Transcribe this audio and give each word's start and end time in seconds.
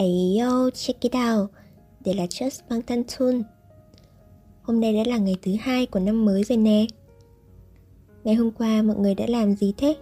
Ayo, 0.00 0.70
check 0.70 1.00
it 1.00 1.12
out. 1.14 1.50
Đây 2.04 2.14
là 2.14 2.26
Just 2.26 2.60
Bang 2.70 2.82
Tan 2.82 3.02
Tun. 3.04 3.42
Hôm 4.62 4.80
nay 4.80 4.94
đã 4.94 5.02
là 5.06 5.16
ngày 5.18 5.36
thứ 5.42 5.52
hai 5.60 5.86
của 5.86 6.00
năm 6.00 6.24
mới 6.24 6.44
rồi 6.44 6.58
nè. 6.58 6.86
Ngày 8.24 8.34
hôm 8.34 8.50
qua 8.50 8.82
mọi 8.82 8.96
người 8.96 9.14
đã 9.14 9.26
làm 9.28 9.54
gì 9.54 9.74
thế? 9.76 9.96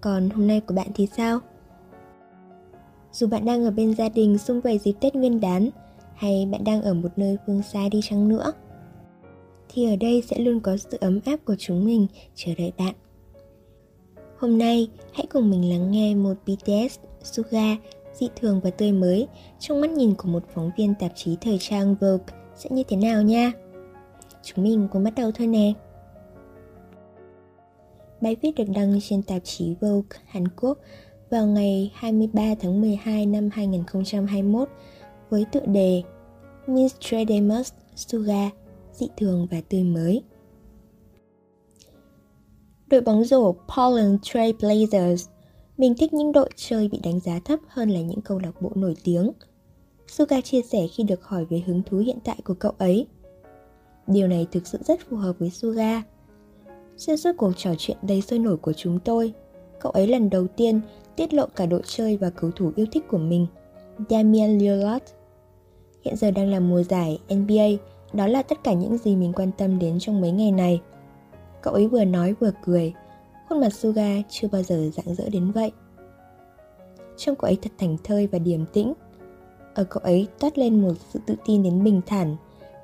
Còn 0.00 0.30
hôm 0.30 0.46
nay 0.46 0.60
của 0.60 0.74
bạn 0.74 0.86
thì 0.94 1.08
sao? 1.16 1.40
Dù 3.12 3.26
bạn 3.26 3.44
đang 3.44 3.64
ở 3.64 3.70
bên 3.70 3.94
gia 3.94 4.08
đình 4.08 4.38
xung 4.38 4.60
vầy 4.60 4.78
dịp 4.78 4.94
Tết 5.00 5.14
Nguyên 5.14 5.40
đán 5.40 5.70
hay 6.14 6.48
bạn 6.52 6.64
đang 6.64 6.82
ở 6.82 6.94
một 6.94 7.10
nơi 7.16 7.36
phương 7.46 7.62
xa 7.62 7.88
đi 7.88 8.00
chăng 8.02 8.28
nữa 8.28 8.52
thì 9.68 9.90
ở 9.90 9.96
đây 9.96 10.22
sẽ 10.22 10.38
luôn 10.38 10.60
có 10.60 10.76
sự 10.76 10.98
ấm 11.00 11.20
áp 11.24 11.36
của 11.44 11.56
chúng 11.58 11.84
mình 11.84 12.06
chờ 12.34 12.52
đợi 12.58 12.72
bạn. 12.78 12.94
Hôm 14.38 14.58
nay, 14.58 14.88
hãy 15.12 15.26
cùng 15.26 15.50
mình 15.50 15.70
lắng 15.70 15.90
nghe 15.90 16.14
một 16.14 16.34
BTS 16.46 16.98
Suga 17.22 17.76
dị 18.20 18.28
thường 18.36 18.60
và 18.64 18.70
tươi 18.70 18.92
mới 18.92 19.28
trong 19.58 19.80
mắt 19.80 19.90
nhìn 19.90 20.14
của 20.14 20.28
một 20.28 20.42
phóng 20.54 20.70
viên 20.76 20.94
tạp 20.94 21.12
chí 21.14 21.36
thời 21.40 21.58
trang 21.60 21.94
Vogue 21.94 22.34
sẽ 22.56 22.70
như 22.72 22.82
thế 22.88 22.96
nào 22.96 23.22
nha. 23.22 23.52
Chúng 24.42 24.64
mình 24.64 24.88
cùng 24.92 25.04
bắt 25.04 25.12
đầu 25.16 25.30
thôi 25.30 25.46
nè. 25.46 25.72
Bài 28.20 28.36
viết 28.42 28.50
được 28.56 28.68
đăng 28.74 29.00
trên 29.00 29.22
tạp 29.22 29.44
chí 29.44 29.74
Vogue 29.80 30.18
Hàn 30.26 30.48
Quốc 30.48 30.78
vào 31.30 31.46
ngày 31.46 31.92
23 31.94 32.42
tháng 32.60 32.80
12 32.80 33.26
năm 33.26 33.48
2021 33.52 34.68
với 35.30 35.44
tựa 35.52 35.66
đề 35.66 36.02
Miss 36.66 36.96
Tredemus 37.00 37.72
Suga, 37.96 38.50
dị 38.92 39.08
thường 39.16 39.46
và 39.50 39.60
tươi 39.68 39.84
mới. 39.84 40.22
Đội 42.86 43.00
bóng 43.00 43.24
rổ 43.24 43.52
Portland 43.52 44.20
Trail 44.22 44.50
Blazers 44.50 45.26
mình 45.78 45.94
thích 45.94 46.12
những 46.12 46.32
đội 46.32 46.50
chơi 46.56 46.88
bị 46.88 47.00
đánh 47.02 47.20
giá 47.20 47.40
thấp 47.44 47.60
hơn 47.68 47.90
là 47.90 48.00
những 48.00 48.20
câu 48.20 48.38
lạc 48.38 48.62
bộ 48.62 48.70
nổi 48.74 48.94
tiếng. 49.04 49.30
Suga 50.06 50.40
chia 50.40 50.62
sẻ 50.62 50.86
khi 50.86 51.04
được 51.04 51.24
hỏi 51.24 51.44
về 51.44 51.62
hứng 51.66 51.82
thú 51.82 51.98
hiện 51.98 52.18
tại 52.24 52.36
của 52.44 52.54
cậu 52.54 52.72
ấy. 52.78 53.06
Điều 54.06 54.28
này 54.28 54.46
thực 54.52 54.66
sự 54.66 54.78
rất 54.84 55.00
phù 55.10 55.16
hợp 55.16 55.32
với 55.38 55.50
Suga. 55.50 56.02
Xuyên 56.96 57.16
suốt 57.16 57.32
cuộc 57.38 57.52
trò 57.56 57.70
chuyện 57.78 57.96
đầy 58.02 58.22
sôi 58.22 58.38
nổi 58.38 58.56
của 58.56 58.72
chúng 58.72 58.98
tôi, 58.98 59.32
cậu 59.80 59.92
ấy 59.92 60.06
lần 60.06 60.30
đầu 60.30 60.46
tiên 60.46 60.80
tiết 61.16 61.34
lộ 61.34 61.46
cả 61.56 61.66
đội 61.66 61.82
chơi 61.84 62.16
và 62.16 62.30
cầu 62.30 62.50
thủ 62.56 62.72
yêu 62.76 62.86
thích 62.92 63.04
của 63.08 63.18
mình, 63.18 63.46
Damian 64.10 64.58
Lillard. 64.58 65.04
Hiện 66.04 66.16
giờ 66.16 66.30
đang 66.30 66.50
là 66.50 66.60
mùa 66.60 66.82
giải 66.82 67.18
NBA, 67.28 67.66
đó 68.12 68.26
là 68.26 68.42
tất 68.42 68.64
cả 68.64 68.72
những 68.72 68.98
gì 68.98 69.16
mình 69.16 69.32
quan 69.32 69.50
tâm 69.58 69.78
đến 69.78 69.98
trong 69.98 70.20
mấy 70.20 70.30
ngày 70.30 70.52
này. 70.52 70.80
Cậu 71.62 71.74
ấy 71.74 71.88
vừa 71.88 72.04
nói 72.04 72.34
vừa 72.40 72.50
cười, 72.64 72.94
khuôn 73.48 73.60
mặt 73.60 73.72
Suga 73.72 74.22
chưa 74.28 74.48
bao 74.48 74.62
giờ 74.62 74.90
rạng 74.96 75.14
rỡ 75.14 75.28
đến 75.28 75.50
vậy. 75.50 75.72
Trông 77.16 77.36
cậu 77.36 77.48
ấy 77.48 77.58
thật 77.62 77.72
thành 77.78 77.96
thơi 78.04 78.26
và 78.26 78.38
điềm 78.38 78.66
tĩnh. 78.66 78.92
Ở 79.74 79.84
cậu 79.84 80.02
ấy 80.02 80.28
toát 80.38 80.58
lên 80.58 80.82
một 80.82 80.92
sự 81.12 81.20
tự 81.26 81.34
tin 81.46 81.62
đến 81.62 81.84
bình 81.84 82.00
thản, 82.06 82.36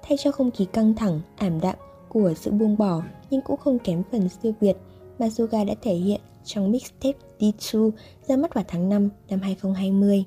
thay 0.03 0.19
cho 0.19 0.33
không 0.33 0.51
khí 0.51 0.65
căng 0.65 0.95
thẳng, 0.95 1.21
ảm 1.37 1.61
đạm 1.61 1.77
của 2.09 2.35
sự 2.35 2.51
buông 2.51 2.77
bỏ 2.77 3.03
nhưng 3.31 3.41
cũng 3.41 3.57
không 3.57 3.79
kém 3.79 4.03
phần 4.13 4.29
siêu 4.29 4.53
việt 4.61 4.77
mà 5.19 5.31
Suga 5.31 5.65
đã 5.65 5.75
thể 5.83 5.95
hiện 5.95 6.21
trong 6.45 6.71
mixtape 6.71 7.19
D2 7.39 7.91
ra 8.27 8.37
mắt 8.37 8.55
vào 8.55 8.65
tháng 8.69 8.89
5 8.89 9.09
năm 9.29 9.41
2020. 9.41 10.25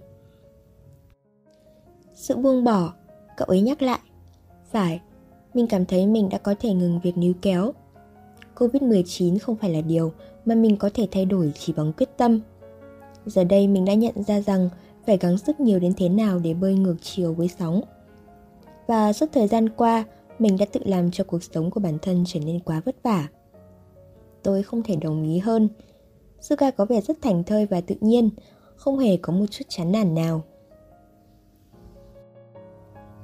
Sự 2.13 2.35
buông 2.35 2.63
bỏ, 2.63 2.93
cậu 3.37 3.45
ấy 3.45 3.61
nhắc 3.61 3.81
lại. 3.81 3.99
Phải, 4.71 5.01
mình 5.53 5.67
cảm 5.67 5.85
thấy 5.85 6.07
mình 6.07 6.29
đã 6.29 6.37
có 6.37 6.55
thể 6.59 6.73
ngừng 6.73 6.99
việc 7.03 7.17
níu 7.17 7.33
kéo. 7.41 7.71
Covid-19 8.55 9.39
không 9.39 9.55
phải 9.55 9.69
là 9.69 9.81
điều 9.81 10.11
mà 10.45 10.55
mình 10.55 10.77
có 10.77 10.89
thể 10.93 11.07
thay 11.11 11.25
đổi 11.25 11.51
chỉ 11.59 11.73
bằng 11.73 11.93
quyết 11.93 12.09
tâm. 12.17 12.39
Giờ 13.25 13.43
đây 13.43 13.67
mình 13.67 13.85
đã 13.85 13.93
nhận 13.93 14.23
ra 14.23 14.41
rằng 14.41 14.69
phải 15.05 15.17
gắng 15.17 15.37
sức 15.37 15.59
nhiều 15.59 15.79
đến 15.79 15.93
thế 15.97 16.09
nào 16.09 16.39
để 16.39 16.53
bơi 16.53 16.73
ngược 16.73 16.95
chiều 17.01 17.33
với 17.33 17.47
sóng. 17.59 17.81
Và 18.87 19.13
suốt 19.13 19.25
thời 19.33 19.47
gian 19.47 19.69
qua, 19.69 20.03
mình 20.39 20.57
đã 20.57 20.65
tự 20.65 20.79
làm 20.85 21.11
cho 21.11 21.23
cuộc 21.23 21.43
sống 21.43 21.71
của 21.71 21.79
bản 21.79 21.97
thân 22.01 22.23
trở 22.27 22.39
nên 22.39 22.59
quá 22.59 22.81
vất 22.85 22.95
vả. 23.03 23.27
Tôi 24.43 24.63
không 24.63 24.83
thể 24.83 24.95
đồng 24.95 25.23
ý 25.23 25.37
hơn. 25.37 25.69
Suga 26.41 26.71
có 26.71 26.85
vẻ 26.85 27.01
rất 27.01 27.17
thành 27.21 27.43
thơi 27.43 27.65
và 27.65 27.81
tự 27.81 27.95
nhiên, 28.01 28.29
không 28.75 28.99
hề 28.99 29.17
có 29.17 29.33
một 29.33 29.45
chút 29.51 29.65
chán 29.69 29.91
nản 29.91 30.15
nào. 30.15 30.43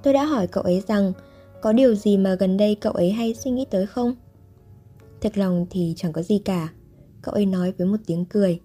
Tôi 0.04 0.14
đã 0.14 0.26
hỏi 0.26 0.48
cậu 0.48 0.64
ấy 0.64 0.84
rằng 0.88 1.14
có 1.62 1.74
điều 1.74 1.96
gì 1.96 2.18
mà 2.18 2.36
gần 2.36 2.58
đây 2.58 2.76
cậu 2.76 2.94
ấy 2.94 3.12
hay 3.12 3.34
suy 3.34 3.52
nghĩ 3.52 3.66
tới 3.70 3.86
không? 3.86 4.16
Thật 5.22 5.38
lòng 5.38 5.66
thì 5.70 5.94
chẳng 5.98 6.14
có 6.14 6.22
gì 6.22 6.42
cả, 6.46 6.70
cậu 7.22 7.34
ấy 7.34 7.46
nói 7.46 7.74
với 7.78 7.88
một 7.88 7.98
tiếng 8.06 8.26
cười. 8.26 8.60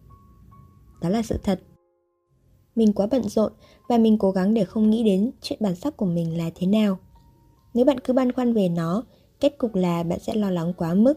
Đó 1.02 1.08
là 1.08 1.22
sự 1.22 1.38
thật. 1.42 1.60
Mình 2.74 2.92
quá 2.92 3.06
bận 3.10 3.28
rộn 3.28 3.52
và 3.88 3.98
mình 3.98 4.18
cố 4.18 4.30
gắng 4.30 4.54
để 4.54 4.64
không 4.64 4.90
nghĩ 4.90 5.04
đến 5.04 5.30
chuyện 5.42 5.58
bản 5.62 5.74
sắc 5.74 5.96
của 5.96 6.06
mình 6.06 6.38
là 6.38 6.50
thế 6.54 6.66
nào. 6.66 6.98
Nếu 7.74 7.84
bạn 7.84 8.00
cứ 8.00 8.12
băn 8.12 8.32
khoăn 8.32 8.52
về 8.52 8.68
nó, 8.68 9.02
kết 9.40 9.58
cục 9.58 9.74
là 9.74 10.02
bạn 10.02 10.18
sẽ 10.20 10.34
lo 10.34 10.50
lắng 10.50 10.72
quá 10.76 10.94
mức. 10.94 11.14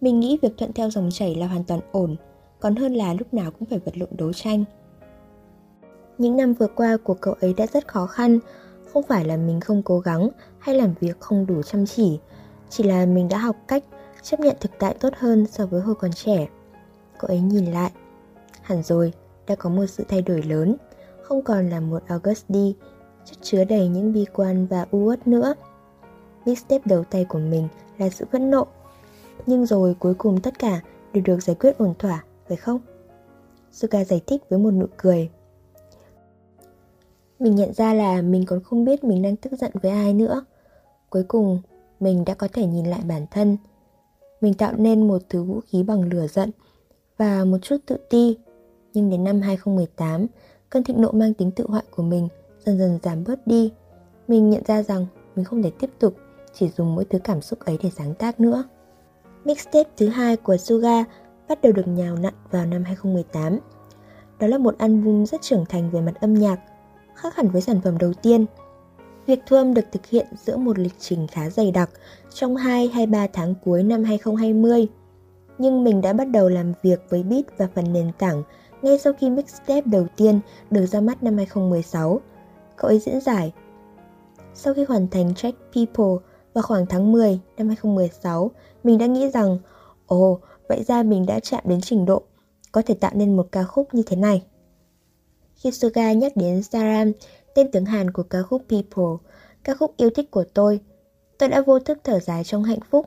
Mình 0.00 0.20
nghĩ 0.20 0.38
việc 0.42 0.56
thuận 0.58 0.72
theo 0.72 0.90
dòng 0.90 1.08
chảy 1.12 1.34
là 1.34 1.46
hoàn 1.46 1.64
toàn 1.64 1.80
ổn, 1.92 2.16
còn 2.60 2.76
hơn 2.76 2.94
là 2.94 3.14
lúc 3.14 3.34
nào 3.34 3.50
cũng 3.50 3.68
phải 3.68 3.78
vật 3.78 3.96
lộn 3.96 4.08
đấu 4.12 4.32
tranh. 4.32 4.64
Những 6.18 6.36
năm 6.36 6.54
vừa 6.54 6.66
qua 6.66 6.96
của 6.96 7.14
cậu 7.14 7.34
ấy 7.40 7.54
đã 7.54 7.66
rất 7.66 7.88
khó 7.88 8.06
khăn, 8.06 8.38
không 8.92 9.02
phải 9.08 9.24
là 9.24 9.36
mình 9.36 9.60
không 9.60 9.82
cố 9.82 9.98
gắng 9.98 10.28
hay 10.58 10.74
làm 10.74 10.94
việc 11.00 11.20
không 11.20 11.46
đủ 11.46 11.62
chăm 11.62 11.86
chỉ, 11.86 12.18
chỉ 12.70 12.84
là 12.84 13.06
mình 13.06 13.28
đã 13.28 13.38
học 13.38 13.56
cách 13.68 13.84
chấp 14.30 14.40
nhận 14.40 14.56
thực 14.60 14.70
tại 14.78 14.94
tốt 15.00 15.12
hơn 15.16 15.46
so 15.46 15.66
với 15.66 15.80
hồi 15.80 15.94
còn 15.94 16.12
trẻ. 16.12 16.48
Cậu 17.18 17.28
ấy 17.28 17.40
nhìn 17.40 17.64
lại. 17.64 17.90
Hẳn 18.62 18.82
rồi, 18.82 19.12
đã 19.46 19.54
có 19.54 19.70
một 19.70 19.86
sự 19.86 20.04
thay 20.08 20.22
đổi 20.22 20.42
lớn, 20.42 20.76
không 21.22 21.42
còn 21.42 21.70
là 21.70 21.80
một 21.80 22.02
August 22.06 22.44
đi, 22.48 22.76
chất 23.24 23.36
chứa 23.42 23.64
đầy 23.64 23.88
những 23.88 24.12
bi 24.12 24.24
quan 24.32 24.66
và 24.66 24.86
u 24.90 24.98
uất 24.98 25.26
nữa. 25.26 25.54
Big 26.46 26.56
step 26.56 26.86
đầu 26.86 27.04
tay 27.04 27.24
của 27.24 27.38
mình 27.38 27.68
là 27.98 28.08
sự 28.08 28.24
phẫn 28.32 28.50
nộ. 28.50 28.66
Nhưng 29.46 29.66
rồi 29.66 29.96
cuối 29.98 30.14
cùng 30.14 30.40
tất 30.40 30.58
cả 30.58 30.80
đều 31.12 31.22
được 31.26 31.42
giải 31.42 31.56
quyết 31.60 31.78
ổn 31.78 31.94
thỏa, 31.98 32.24
phải 32.48 32.56
không? 32.56 32.80
Suka 33.72 34.04
giải 34.04 34.20
thích 34.26 34.42
với 34.48 34.58
một 34.58 34.70
nụ 34.70 34.86
cười. 34.96 35.30
Mình 37.38 37.56
nhận 37.56 37.72
ra 37.74 37.94
là 37.94 38.22
mình 38.22 38.44
còn 38.46 38.62
không 38.62 38.84
biết 38.84 39.04
mình 39.04 39.22
đang 39.22 39.36
tức 39.36 39.52
giận 39.60 39.72
với 39.82 39.90
ai 39.90 40.14
nữa. 40.14 40.44
Cuối 41.10 41.24
cùng, 41.28 41.60
mình 42.00 42.24
đã 42.24 42.34
có 42.34 42.48
thể 42.52 42.66
nhìn 42.66 42.86
lại 42.86 43.00
bản 43.08 43.26
thân. 43.30 43.56
Mình 44.40 44.54
tạo 44.54 44.72
nên 44.76 45.08
một 45.08 45.22
thứ 45.28 45.42
vũ 45.42 45.60
khí 45.66 45.82
bằng 45.82 46.12
lửa 46.12 46.26
giận 46.26 46.50
và 47.16 47.44
một 47.44 47.58
chút 47.62 47.76
tự 47.86 47.96
ti. 48.10 48.38
Nhưng 48.94 49.10
đến 49.10 49.24
năm 49.24 49.40
2018, 49.40 50.26
cơn 50.70 50.84
thịnh 50.84 51.00
nộ 51.00 51.12
mang 51.12 51.34
tính 51.34 51.50
tự 51.50 51.66
hoại 51.68 51.84
của 51.90 52.02
mình 52.02 52.28
dần 52.66 52.78
dần 52.78 52.98
giảm 53.02 53.24
bớt 53.24 53.46
đi. 53.46 53.72
Mình 54.28 54.50
nhận 54.50 54.62
ra 54.66 54.82
rằng 54.82 55.06
mình 55.36 55.44
không 55.44 55.62
thể 55.62 55.70
tiếp 55.80 55.90
tục 55.98 56.14
chỉ 56.54 56.68
dùng 56.68 56.94
mỗi 56.94 57.04
thứ 57.04 57.18
cảm 57.18 57.42
xúc 57.42 57.58
ấy 57.58 57.78
để 57.82 57.90
sáng 57.96 58.14
tác 58.14 58.40
nữa. 58.40 58.64
Mixtape 59.44 59.90
thứ 59.96 60.08
hai 60.08 60.36
của 60.36 60.56
Suga 60.56 61.04
bắt 61.48 61.62
đầu 61.62 61.72
được 61.72 61.88
nhào 61.88 62.16
nặn 62.16 62.34
vào 62.50 62.66
năm 62.66 62.84
2018. 62.84 63.58
Đó 64.38 64.46
là 64.46 64.58
một 64.58 64.78
album 64.78 65.24
rất 65.24 65.42
trưởng 65.42 65.64
thành 65.68 65.90
về 65.90 66.00
mặt 66.00 66.14
âm 66.20 66.34
nhạc, 66.34 66.60
khác 67.14 67.36
hẳn 67.36 67.48
với 67.48 67.62
sản 67.62 67.80
phẩm 67.84 67.98
đầu 67.98 68.12
tiên. 68.22 68.46
Việc 69.28 69.40
thu 69.46 69.56
âm 69.56 69.74
được 69.74 69.84
thực 69.92 70.06
hiện 70.06 70.26
giữa 70.46 70.56
một 70.56 70.78
lịch 70.78 70.94
trình 70.98 71.26
khá 71.26 71.50
dày 71.50 71.70
đặc 71.70 71.90
trong 72.34 72.56
2 72.56 72.88
hay 72.88 73.06
3 73.06 73.26
tháng 73.32 73.54
cuối 73.64 73.82
năm 73.82 74.04
2020. 74.04 74.86
Nhưng 75.58 75.84
mình 75.84 76.00
đã 76.00 76.12
bắt 76.12 76.28
đầu 76.28 76.48
làm 76.48 76.72
việc 76.82 77.00
với 77.08 77.22
beat 77.22 77.44
và 77.58 77.68
phần 77.74 77.92
nền 77.92 78.12
tảng 78.18 78.42
ngay 78.82 78.98
sau 78.98 79.12
khi 79.12 79.30
mixtape 79.30 79.80
đầu 79.84 80.06
tiên 80.16 80.40
được 80.70 80.86
ra 80.86 81.00
mắt 81.00 81.22
năm 81.22 81.36
2016. 81.36 82.20
Cậu 82.76 82.88
ấy 82.88 82.98
diễn 82.98 83.20
giải. 83.20 83.52
Sau 84.54 84.74
khi 84.74 84.84
hoàn 84.88 85.08
thành 85.08 85.34
track 85.34 85.58
People 85.74 86.28
vào 86.54 86.62
khoảng 86.62 86.86
tháng 86.86 87.12
10 87.12 87.40
năm 87.56 87.68
2016, 87.68 88.50
mình 88.84 88.98
đã 88.98 89.06
nghĩ 89.06 89.30
rằng, 89.30 89.58
ồ, 90.06 90.30
oh, 90.30 90.40
vậy 90.68 90.84
ra 90.84 91.02
mình 91.02 91.26
đã 91.26 91.40
chạm 91.40 91.62
đến 91.64 91.80
trình 91.80 92.04
độ 92.04 92.22
có 92.72 92.82
thể 92.86 92.94
tạo 92.94 93.12
nên 93.14 93.36
một 93.36 93.48
ca 93.52 93.62
khúc 93.62 93.94
như 93.94 94.02
thế 94.06 94.16
này. 94.16 94.42
Khi 95.54 95.70
Suga 95.70 96.12
nhắc 96.12 96.36
đến 96.36 96.62
Saram, 96.62 97.12
tên 97.58 97.70
tiếng 97.70 97.84
Hàn 97.84 98.10
của 98.10 98.22
ca 98.22 98.42
khúc 98.42 98.62
People, 98.68 99.30
ca 99.64 99.74
khúc 99.74 99.94
yêu 99.96 100.10
thích 100.10 100.30
của 100.30 100.44
tôi, 100.54 100.80
tôi 101.38 101.48
đã 101.48 101.60
vô 101.60 101.78
thức 101.78 101.98
thở 102.04 102.20
dài 102.20 102.44
trong 102.44 102.64
hạnh 102.64 102.78
phúc. 102.90 103.06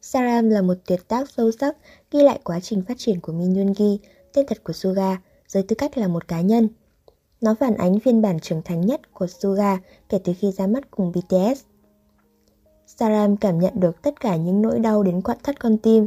Saram 0.00 0.50
là 0.50 0.62
một 0.62 0.74
tuyệt 0.86 1.08
tác 1.08 1.30
sâu 1.30 1.50
sắc 1.50 1.76
ghi 2.10 2.22
lại 2.22 2.40
quá 2.44 2.60
trình 2.60 2.82
phát 2.88 2.98
triển 2.98 3.20
của 3.20 3.32
Min 3.32 3.54
Yoongi, 3.54 3.98
tên 4.32 4.46
thật 4.46 4.64
của 4.64 4.72
Suga, 4.72 5.20
dưới 5.48 5.62
tư 5.62 5.76
cách 5.78 5.98
là 5.98 6.08
một 6.08 6.28
cá 6.28 6.40
nhân. 6.40 6.68
Nó 7.40 7.54
phản 7.60 7.74
ánh 7.74 8.00
phiên 8.00 8.22
bản 8.22 8.40
trưởng 8.40 8.62
thành 8.62 8.80
nhất 8.80 9.14
của 9.14 9.26
Suga 9.26 9.78
kể 10.08 10.18
từ 10.24 10.32
khi 10.38 10.52
ra 10.52 10.66
mắt 10.66 10.90
cùng 10.90 11.12
BTS. 11.12 11.60
Saram 12.86 13.36
cảm 13.36 13.58
nhận 13.58 13.80
được 13.80 14.02
tất 14.02 14.20
cả 14.20 14.36
những 14.36 14.62
nỗi 14.62 14.78
đau 14.78 15.02
đến 15.02 15.22
quặn 15.22 15.38
thắt 15.42 15.60
con 15.60 15.78
tim 15.78 16.06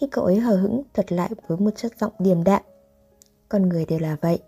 khi 0.00 0.06
cậu 0.10 0.24
ấy 0.24 0.36
hờ 0.36 0.56
hững 0.56 0.82
thuật 0.94 1.12
lại 1.12 1.30
với 1.46 1.58
một 1.58 1.70
chất 1.76 1.92
giọng 2.00 2.12
điềm 2.18 2.44
đạm. 2.44 2.62
Con 3.48 3.68
người 3.68 3.84
đều 3.84 3.98
là 3.98 4.16
vậy. 4.20 4.38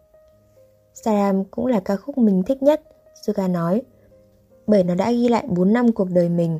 Saram 1.04 1.44
cũng 1.44 1.66
là 1.66 1.80
ca 1.80 1.96
khúc 1.96 2.18
mình 2.18 2.42
thích 2.42 2.62
nhất, 2.62 2.82
Suga 3.22 3.48
nói. 3.48 3.82
Bởi 4.66 4.84
nó 4.84 4.94
đã 4.94 5.12
ghi 5.12 5.28
lại 5.28 5.44
4 5.48 5.72
năm 5.72 5.92
cuộc 5.92 6.10
đời 6.10 6.28
mình. 6.28 6.58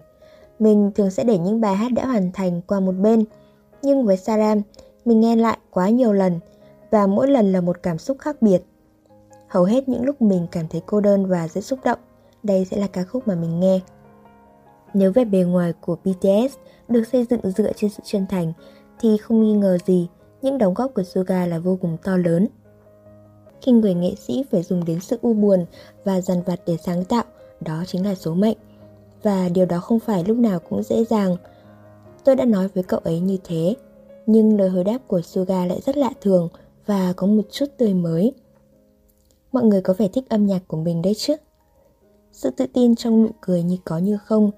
Mình 0.59 0.91
thường 0.95 1.11
sẽ 1.11 1.25
để 1.25 1.39
những 1.39 1.61
bài 1.61 1.77
hát 1.77 1.93
đã 1.93 2.07
hoàn 2.07 2.33
thành 2.33 2.61
qua 2.67 2.81
một 2.81 2.93
bên. 2.93 3.25
Nhưng 3.83 4.07
với 4.07 4.17
Saram, 4.17 4.63
mình 5.05 5.21
nghe 5.21 5.37
lại 5.37 5.59
quá 5.71 5.89
nhiều 5.89 6.13
lần 6.13 6.41
và 6.91 7.07
mỗi 7.07 7.29
lần 7.29 7.53
là 7.53 7.61
một 7.61 7.83
cảm 7.83 7.99
xúc 7.99 8.17
khác 8.21 8.43
biệt. 8.43 8.63
Hầu 9.49 9.65
hết 9.65 9.89
những 9.89 10.05
lúc 10.05 10.23
mình 10.23 10.47
cảm 10.53 10.69
thấy 10.69 10.83
cô 10.87 11.01
đơn 11.01 11.27
và 11.27 11.49
rất 11.49 11.65
xúc 11.65 11.79
động, 11.85 11.99
đây 12.43 12.65
sẽ 12.65 12.77
là 12.77 12.87
ca 12.87 13.05
khúc 13.05 13.29
mà 13.29 13.35
mình 13.35 13.61
nghe. 13.61 13.81
Nếu 14.95 15.13
vẻ 15.13 15.25
bề 15.25 15.39
ngoài 15.39 15.73
của 15.81 15.97
BTS 16.05 16.57
được 16.89 17.05
xây 17.13 17.27
dựng 17.31 17.51
dựa 17.57 17.73
trên 17.73 17.91
sự 17.91 18.03
chân 18.05 18.27
thành, 18.29 18.53
thì 19.01 19.17
không 19.17 19.43
nghi 19.43 19.53
ngờ 19.53 19.79
gì 19.87 20.09
những 20.43 20.59
đóng 20.59 20.75
góp 20.75 20.95
của 20.95 21.03
Suga 21.03 21.47
là 21.47 21.59
vô 21.59 21.79
cùng 21.81 21.97
to 22.03 22.17
lớn. 22.17 22.49
Khi 23.67 23.73
người 23.73 23.95
nghệ 23.95 24.15
sĩ 24.15 24.45
phải 24.51 24.63
dùng 24.63 24.85
đến 24.85 25.01
sự 25.01 25.19
u 25.23 25.35
buồn 25.35 25.67
và 26.05 26.21
dằn 26.21 26.43
vặt 26.43 26.61
để 26.67 26.77
sáng 26.77 27.05
tạo, 27.05 27.25
đó 27.61 27.85
chính 27.87 28.07
là 28.07 28.15
số 28.15 28.35
mệnh. 28.35 28.57
Và 29.23 29.49
điều 29.49 29.67
đó 29.67 29.79
không 29.79 29.99
phải 29.99 30.25
lúc 30.25 30.37
nào 30.37 30.59
cũng 30.59 30.83
dễ 30.83 31.05
dàng. 31.05 31.37
Tôi 32.25 32.37
đã 32.37 32.45
nói 32.45 32.69
với 32.69 32.83
cậu 32.83 33.01
ấy 33.01 33.21
như 33.21 33.39
thế, 33.45 33.75
nhưng 34.27 34.59
lời 34.59 34.69
hồi 34.69 34.85
đáp 34.85 34.99
của 35.07 35.21
Suga 35.21 35.67
lại 35.67 35.81
rất 35.81 35.97
lạ 35.97 36.11
thường 36.21 36.49
và 36.87 37.13
có 37.17 37.27
một 37.27 37.43
chút 37.51 37.67
tươi 37.77 37.95
mới. 37.95 38.33
Mọi 39.53 39.65
người 39.65 39.81
có 39.81 39.95
vẻ 39.99 40.09
thích 40.09 40.29
âm 40.29 40.47
nhạc 40.47 40.63
của 40.69 40.77
mình 40.77 41.03
đấy 41.03 41.15
chứ? 41.15 41.37
Sự 42.33 42.51
tự 42.51 42.67
tin 42.73 42.97
trong 42.97 43.23
nụ 43.23 43.31
cười 43.41 43.63
như 43.63 43.77
có 43.85 43.99
như 43.99 44.19
không, 44.19 44.51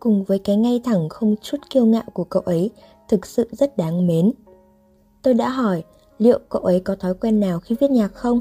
cùng 0.00 0.24
với 0.24 0.38
cái 0.38 0.56
ngay 0.56 0.80
thẳng 0.84 1.08
không 1.08 1.34
chút 1.42 1.58
kiêu 1.70 1.86
ngạo 1.86 2.04
của 2.12 2.24
cậu 2.24 2.42
ấy 2.42 2.70
thực 3.08 3.26
sự 3.26 3.48
rất 3.52 3.76
đáng 3.76 4.06
mến. 4.06 4.32
Tôi 5.22 5.34
đã 5.34 5.48
hỏi 5.48 5.82
liệu 6.18 6.38
cậu 6.48 6.62
ấy 6.62 6.80
có 6.80 6.94
thói 6.94 7.14
quen 7.14 7.40
nào 7.40 7.60
khi 7.60 7.76
viết 7.80 7.90
nhạc 7.90 8.14
không? 8.14 8.40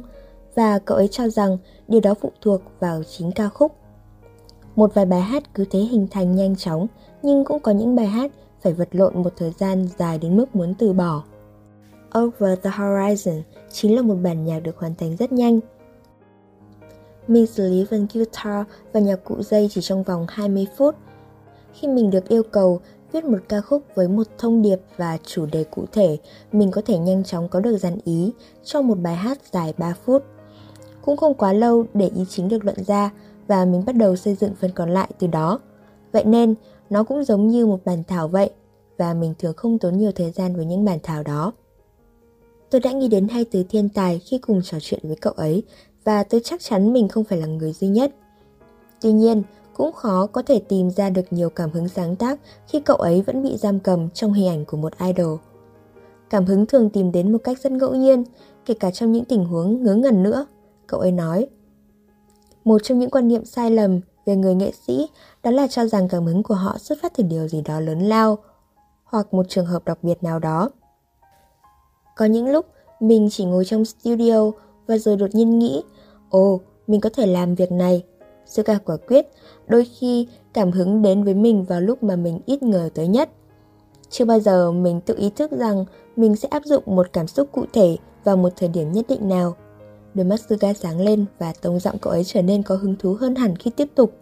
Và 0.56 0.80
cậu 0.80 0.98
ấy 0.98 1.08
cho 1.08 1.30
rằng 1.30 1.58
điều 1.88 2.02
đó 2.02 2.14
phụ 2.14 2.32
thuộc 2.42 2.62
vào 2.80 3.04
chính 3.04 3.32
ca 3.32 3.50
khúc. 3.50 3.76
Một 4.76 4.94
vài 4.94 5.06
bài 5.06 5.22
hát 5.22 5.54
cứ 5.54 5.66
thế 5.70 5.80
hình 5.80 6.08
thành 6.12 6.36
nhanh 6.36 6.56
chóng, 6.56 6.88
nhưng 7.24 7.46
cũng 7.46 7.60
có 7.60 7.72
những 7.72 7.96
bài 7.96 8.06
hát 8.06 8.32
phải 8.62 8.74
vật 8.74 8.90
lộn 8.92 9.24
một 9.24 9.34
thời 9.38 9.52
gian 9.52 9.88
dài 9.98 10.18
đến 10.18 10.38
mức 10.38 10.56
muốn 10.56 10.74
từ 10.74 10.94
bỏ. 10.94 11.24
Over 12.20 12.60
the 12.64 12.70
Horizon 12.70 13.42
chính 13.72 13.96
là 13.96 14.02
một 14.02 14.16
bản 14.24 14.46
nhạc 14.46 14.60
được 14.60 14.78
hoàn 14.78 14.96
thành 14.96 15.16
rất 15.16 15.32
nhanh. 15.32 15.60
Mình 17.28 17.48
xử 17.48 17.70
lý 17.70 17.86
phần 17.90 18.08
guitar 18.14 18.66
và 18.94 19.00
nhạc 19.00 19.24
cụ 19.24 19.42
dây 19.44 19.70
chỉ 19.72 19.82
trong 19.82 20.04
vòng 20.04 20.26
20 20.30 20.68
phút. 20.78 20.96
Khi 21.74 21.88
mình 21.88 22.12
được 22.12 22.28
yêu 22.28 22.44
cầu 22.44 22.82
viết 23.14 23.26
một 23.26 23.38
ca 23.48 23.62
khúc 23.62 23.84
với 23.96 24.08
một 24.08 24.28
thông 24.38 24.62
điệp 24.62 24.80
và 24.98 25.18
chủ 25.24 25.46
đề 25.46 25.64
cụ 25.64 25.86
thể, 25.92 26.18
mình 26.52 26.72
có 26.72 26.82
thể 26.86 26.98
nhanh 26.98 27.24
chóng 27.24 27.50
có 27.50 27.60
được 27.60 27.78
dàn 27.78 27.98
ý 28.06 28.32
cho 28.64 28.82
một 28.82 28.96
bài 28.96 29.16
hát 29.16 29.38
dài 29.52 29.74
3 29.78 29.94
phút. 30.06 30.24
Cũng 31.02 31.18
không 31.18 31.34
quá 31.34 31.54
lâu 31.54 31.86
để 31.94 32.12
ý 32.16 32.26
chính 32.30 32.48
được 32.48 32.66
luận 32.66 32.84
ra 32.88 33.12
và 33.48 33.66
mình 33.66 33.84
bắt 33.86 33.96
đầu 33.96 34.16
xây 34.16 34.36
dựng 34.36 34.56
phần 34.62 34.72
còn 34.76 34.90
lại 34.90 35.10
từ 35.20 35.28
đó. 35.28 35.60
Vậy 36.12 36.24
nên, 36.26 36.56
nó 36.90 37.04
cũng 37.04 37.24
giống 37.24 37.48
như 37.48 37.66
một 37.66 37.80
bản 37.86 38.04
thảo 38.08 38.28
vậy 38.28 38.50
và 38.98 39.14
mình 39.14 39.34
thường 39.40 39.54
không 39.58 39.80
tốn 39.80 39.98
nhiều 39.98 40.12
thời 40.12 40.32
gian 40.32 40.56
với 40.56 40.66
những 40.66 40.86
bản 40.86 41.00
thảo 41.04 41.24
đó. 41.24 41.54
Tôi 42.70 42.82
đã 42.82 42.92
nghĩ 42.92 43.08
đến 43.08 43.28
hai 43.28 43.46
từ 43.46 43.64
thiên 43.70 43.90
tài 43.90 44.20
khi 44.20 44.38
cùng 44.38 44.62
trò 44.64 44.78
chuyện 44.82 45.00
với 45.04 45.16
cậu 45.16 45.34
ấy 45.34 45.64
và 46.04 46.24
tôi 46.24 46.42
chắc 46.44 46.62
chắn 46.62 46.94
mình 46.94 47.08
không 47.08 47.24
phải 47.24 47.38
là 47.40 47.46
người 47.46 47.74
duy 47.74 47.88
nhất. 47.88 48.16
Tuy 49.02 49.12
nhiên, 49.12 49.44
cũng 49.74 49.92
khó 49.92 50.28
có 50.28 50.42
thể 50.42 50.62
tìm 50.70 50.90
ra 50.90 51.10
được 51.10 51.26
nhiều 51.32 51.50
cảm 51.50 51.72
hứng 51.72 51.88
sáng 51.88 52.16
tác 52.16 52.40
khi 52.68 52.80
cậu 52.80 52.98
ấy 52.98 53.22
vẫn 53.22 53.44
bị 53.44 53.58
giam 53.58 53.80
cầm 53.80 54.10
trong 54.10 54.34
hình 54.34 54.48
ảnh 54.48 54.66
của 54.66 54.78
một 54.78 54.94
idol. 54.98 55.40
Cảm 56.30 56.46
hứng 56.46 56.66
thường 56.66 56.90
tìm 56.90 57.12
đến 57.12 57.32
một 57.32 57.38
cách 57.44 57.60
rất 57.60 57.72
ngẫu 57.72 57.96
nhiên, 57.96 58.24
kể 58.66 58.74
cả 58.74 58.92
trong 58.92 59.12
những 59.12 59.26
tình 59.26 59.46
huống 59.46 59.84
ngớ 59.84 59.96
ngẩn 59.96 60.24
nữa, 60.24 60.46
cậu 60.88 61.00
ấy 61.00 61.12
nói. 61.12 61.48
Một 62.64 62.82
trong 62.84 63.00
những 63.00 63.10
quan 63.10 63.28
niệm 63.28 63.46
sai 63.46 63.72
lầm 63.72 64.00
về 64.26 64.36
người 64.36 64.56
nghệ 64.56 64.72
sĩ 64.88 65.08
đó 65.44 65.52
là 65.52 65.68
cho 65.68 65.86
rằng 65.86 66.08
cảm 66.08 66.26
hứng 66.26 66.44
của 66.44 66.56
họ 66.56 66.78
xuất 66.78 66.98
phát 67.02 67.14
từ 67.18 67.24
điều 67.24 67.48
gì 67.48 67.62
đó 67.62 67.80
lớn 67.80 68.00
lao 68.00 68.38
hoặc 69.04 69.34
một 69.34 69.46
trường 69.50 69.66
hợp 69.66 69.86
đặc 69.86 70.00
biệt 70.02 70.24
nào 70.24 70.40
đó. 70.40 70.70
Có 72.16 72.26
những 72.26 72.48
lúc 72.48 72.66
mình 73.00 73.28
chỉ 73.32 73.46
ngồi 73.46 73.66
trong 73.66 73.86
studio 73.86 74.52
và 74.88 74.98
rồi 74.98 75.18
đột 75.18 75.36
nhiên 75.36 75.60
nghĩ, 75.60 75.84
ồ, 76.30 76.60
mình 76.88 77.02
có 77.02 77.10
thể 77.10 77.26
làm 77.26 77.56
việc 77.56 77.72
này. 77.72 78.04
Suga 78.52 78.78
quả 78.78 78.98
quyết, 79.08 79.28
đôi 79.68 79.86
khi 79.86 80.28
cảm 80.54 80.72
hứng 80.72 81.02
đến 81.02 81.24
với 81.24 81.34
mình 81.34 81.64
vào 81.64 81.82
lúc 81.82 82.04
mà 82.04 82.16
mình 82.16 82.40
ít 82.46 82.64
ngờ 82.64 82.90
tới 82.94 83.08
nhất. 83.08 83.30
Chưa 84.10 84.26
bao 84.26 84.40
giờ 84.40 84.72
mình 84.72 85.02
tự 85.02 85.16
ý 85.18 85.30
thức 85.30 85.52
rằng 85.52 85.86
mình 86.16 86.36
sẽ 86.36 86.48
áp 86.48 86.66
dụng 86.66 86.84
một 86.86 87.08
cảm 87.14 87.28
xúc 87.28 87.50
cụ 87.52 87.66
thể 87.74 87.98
vào 88.24 88.38
một 88.38 88.50
thời 88.56 88.70
điểm 88.70 88.92
nhất 88.92 89.06
định 89.10 89.30
nào. 89.30 89.56
Đôi 90.14 90.26
mắt 90.26 90.40
Suga 90.50 90.74
sáng 90.74 91.02
lên 91.02 91.26
và 91.40 91.54
tông 91.62 91.80
giọng 91.80 92.00
cậu 92.02 92.14
ấy 92.14 92.24
trở 92.24 92.42
nên 92.42 92.64
có 92.64 92.76
hứng 92.76 92.96
thú 92.96 93.14
hơn 93.20 93.36
hẳn 93.36 93.56
khi 93.56 93.72
tiếp 93.72 93.88
tục. 93.96 94.14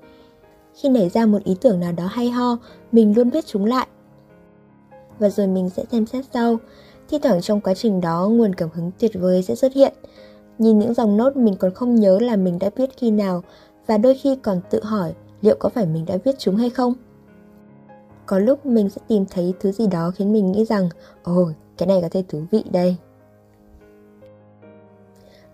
Khi 0.73 0.89
nảy 0.89 1.09
ra 1.09 1.25
một 1.25 1.43
ý 1.43 1.55
tưởng 1.61 1.79
nào 1.79 1.91
đó 1.91 2.05
hay 2.05 2.29
ho, 2.29 2.57
mình 2.91 3.13
luôn 3.15 3.29
viết 3.29 3.45
chúng 3.45 3.65
lại. 3.65 3.87
Và 5.19 5.29
rồi 5.29 5.47
mình 5.47 5.69
sẽ 5.69 5.83
xem 5.91 6.05
xét 6.05 6.25
sau. 6.33 6.57
Thi 7.09 7.19
thoảng 7.23 7.41
trong 7.41 7.61
quá 7.61 7.73
trình 7.73 8.01
đó, 8.01 8.27
nguồn 8.31 8.55
cảm 8.55 8.69
hứng 8.73 8.91
tuyệt 8.99 9.11
vời 9.13 9.43
sẽ 9.43 9.55
xuất 9.55 9.73
hiện. 9.73 9.93
Nhìn 10.57 10.79
những 10.79 10.93
dòng 10.93 11.17
nốt 11.17 11.35
mình 11.35 11.55
còn 11.55 11.73
không 11.73 11.95
nhớ 11.95 12.19
là 12.19 12.35
mình 12.35 12.59
đã 12.59 12.69
viết 12.75 12.89
khi 12.97 13.11
nào 13.11 13.43
và 13.89 13.97
đôi 13.97 14.15
khi 14.15 14.35
còn 14.35 14.61
tự 14.69 14.83
hỏi 14.83 15.13
liệu 15.41 15.55
có 15.59 15.69
phải 15.69 15.85
mình 15.85 16.05
đã 16.05 16.17
viết 16.23 16.39
chúng 16.39 16.55
hay 16.55 16.69
không. 16.69 16.93
Có 18.25 18.39
lúc 18.39 18.65
mình 18.65 18.89
sẽ 18.89 19.01
tìm 19.07 19.25
thấy 19.25 19.53
thứ 19.59 19.71
gì 19.71 19.87
đó 19.87 20.11
khiến 20.15 20.33
mình 20.33 20.51
nghĩ 20.51 20.65
rằng 20.65 20.89
ồ, 21.23 21.41
oh, 21.41 21.51
cái 21.77 21.87
này 21.87 22.01
có 22.01 22.09
thể 22.09 22.23
thú 22.29 22.43
vị 22.51 22.63
đây. 22.71 22.95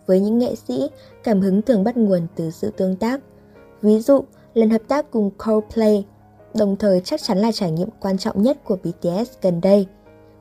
Với 0.06 0.20
những 0.20 0.40
nghệ 0.40 0.56
sĩ, 0.56 0.90
cảm 1.24 1.42
hứng 1.42 1.62
thường 1.62 1.84
bắt 1.84 1.98
nguồn 1.98 2.28
từ 2.36 2.52
sự 2.52 2.72
tương 2.78 2.96
tác. 2.96 3.22
Ví 3.82 4.00
dụ, 4.00 4.24
lần 4.54 4.70
hợp 4.70 4.82
tác 4.88 5.12
cùng 5.12 5.32
Coldplay, 5.46 6.06
đồng 6.54 6.76
thời 6.76 7.02
chắc 7.02 7.22
chắn 7.22 7.38
là 7.38 7.52
trải 7.52 7.72
nghiệm 7.72 7.90
quan 8.00 8.18
trọng 8.18 8.42
nhất 8.42 8.58
của 8.64 8.78
BTS 8.84 9.32
gần 9.42 9.62
đây. 9.62 9.88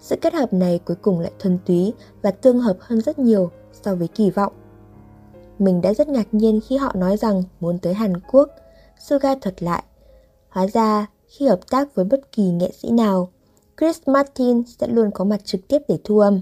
Sự 0.00 0.17
kết 0.20 0.35
hợp 0.35 0.52
này 0.52 0.81
cuối 0.85 0.96
cùng 1.02 1.20
lại 1.20 1.32
thuần 1.38 1.58
túy 1.67 1.93
và 2.23 2.31
tương 2.31 2.61
hợp 2.61 2.76
hơn 2.81 3.00
rất 3.00 3.19
nhiều 3.19 3.50
so 3.73 3.94
với 3.94 4.08
kỳ 4.08 4.31
vọng. 4.31 4.52
Mình 5.59 5.81
đã 5.81 5.95
rất 5.95 6.09
ngạc 6.09 6.35
nhiên 6.35 6.61
khi 6.69 6.77
họ 6.77 6.93
nói 6.95 7.17
rằng 7.17 7.43
muốn 7.61 7.79
tới 7.79 7.95
Hàn 7.95 8.21
Quốc. 8.33 8.49
Suga 8.99 9.35
thuật 9.35 9.62
lại. 9.62 9.83
Hóa 10.49 10.67
ra, 10.67 11.06
khi 11.29 11.47
hợp 11.47 11.61
tác 11.71 11.95
với 11.95 12.05
bất 12.05 12.33
kỳ 12.33 12.43
nghệ 12.43 12.73
sĩ 12.73 12.91
nào, 12.91 13.29
Chris 13.81 14.01
Martin 14.06 14.62
sẽ 14.79 14.87
luôn 14.87 15.11
có 15.15 15.25
mặt 15.25 15.45
trực 15.45 15.69
tiếp 15.69 15.79
để 15.89 15.99
thu 16.05 16.19
âm. 16.19 16.41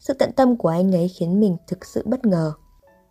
Sự 0.00 0.14
tận 0.14 0.32
tâm 0.32 0.56
của 0.56 0.68
anh 0.68 0.94
ấy 0.94 1.08
khiến 1.08 1.40
mình 1.40 1.56
thực 1.66 1.84
sự 1.84 2.02
bất 2.04 2.26
ngờ. 2.26 2.52